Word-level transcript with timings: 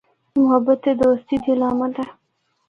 اے 0.33 0.39
محبت 0.41 0.77
تے 0.83 0.91
دوستی 1.01 1.35
دی 1.43 1.49
علامت 1.55 1.93
ہے۔ 2.01 2.07